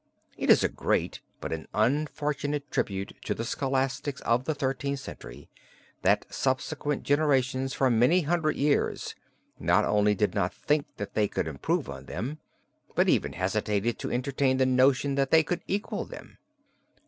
It 0.35 0.49
is 0.49 0.63
a 0.63 0.67
great 0.67 1.19
but 1.39 1.53
an 1.53 1.67
unfortunate 1.75 2.71
tribute 2.71 3.13
to 3.23 3.35
the 3.35 3.45
scholastics 3.45 4.19
of 4.21 4.45
the 4.45 4.55
Thirteenth 4.55 4.99
Century 4.99 5.47
that 6.01 6.25
subsequent 6.33 7.03
generations 7.03 7.75
for 7.75 7.91
many 7.91 8.21
hundred 8.21 8.55
years 8.55 9.13
not 9.59 9.85
only 9.85 10.15
did 10.15 10.33
not 10.33 10.55
think 10.55 10.87
that 10.97 11.13
they 11.13 11.27
could 11.27 11.47
improve 11.47 11.87
on 11.87 12.07
them, 12.07 12.39
but 12.95 13.09
even 13.09 13.33
hesitated 13.33 13.99
to 13.99 14.11
entertain 14.11 14.57
the 14.57 14.65
notion 14.65 15.13
that 15.13 15.29
they 15.29 15.43
could 15.43 15.61
equal 15.67 16.05
them. 16.05 16.39